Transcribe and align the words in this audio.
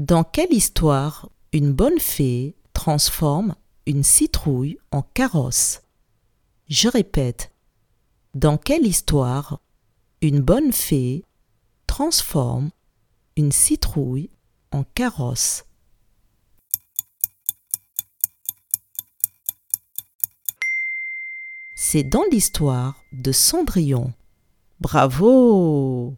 Dans 0.00 0.22
quelle 0.22 0.52
histoire 0.52 1.28
une 1.52 1.72
bonne 1.72 1.98
fée 1.98 2.54
transforme 2.72 3.56
une 3.84 4.04
citrouille 4.04 4.78
en 4.92 5.02
carrosse? 5.02 5.82
Je 6.68 6.88
répète. 6.88 7.52
Dans 8.32 8.58
quelle 8.58 8.86
histoire 8.86 9.60
une 10.22 10.40
bonne 10.40 10.72
fée 10.72 11.24
transforme 11.88 12.70
une 13.36 13.50
citrouille 13.50 14.30
en 14.70 14.84
carrosse? 14.84 15.64
C'est 21.74 22.04
dans 22.04 22.22
l'histoire 22.30 23.02
de 23.10 23.32
Cendrillon. 23.32 24.12
Bravo 24.78 26.14